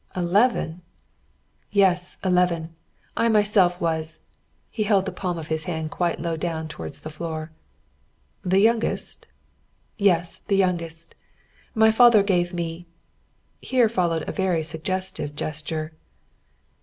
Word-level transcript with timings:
"Eleven?" 0.15 0.81
"Yes, 1.71 2.17
eleven. 2.23 2.73
I 3.15 3.29
myself 3.29 3.79
was" 3.79 4.19
he 4.71 4.81
held 4.81 5.05
the 5.05 5.11
palm 5.11 5.37
of 5.37 5.49
his 5.49 5.65
hand 5.65 5.91
quite 5.91 6.19
low 6.19 6.35
down 6.35 6.67
towards 6.67 7.01
the 7.01 7.11
floor. 7.11 7.51
"The 8.43 8.57
youngest?" 8.57 9.27
"Yes, 9.99 10.41
the 10.47 10.57
youngest." 10.57 11.13
"My 11.75 11.91
father 11.91 12.23
gave 12.23 12.51
me" 12.51 12.87
here 13.61 13.87
followed 13.87 14.27
a 14.27 14.31
very 14.31 14.63
suggestive 14.63 15.35
gesture. 15.35 15.91